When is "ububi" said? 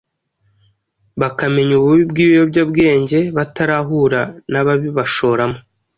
1.75-2.03